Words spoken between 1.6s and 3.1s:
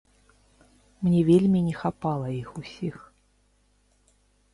не хапала іх усіх.